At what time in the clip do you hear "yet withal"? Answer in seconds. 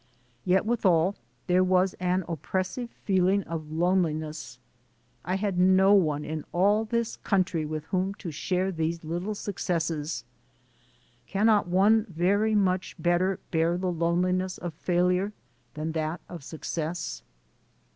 0.45-1.13